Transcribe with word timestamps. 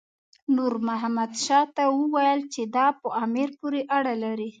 نور 0.55 0.73
محمد 0.87 1.31
شاه 1.45 1.65
ته 1.75 1.83
وویل 1.99 2.39
چې 2.53 2.61
دا 2.75 2.87
په 2.99 3.07
امیر 3.23 3.49
پورې 3.59 3.81
اړه 3.97 4.13
لري. 4.23 4.49